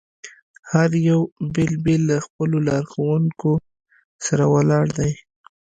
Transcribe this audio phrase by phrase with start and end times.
[0.71, 1.19] هر یو
[1.53, 3.51] بېل بېل له خپلو لارښوونکو
[4.25, 5.11] سره ولاړ دي.